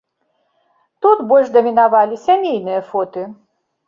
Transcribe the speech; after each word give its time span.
Тут 1.05 1.17
больш 1.31 1.51
дамінавалі 1.57 2.15
сямейныя 2.21 2.81
фоты. 2.89 3.27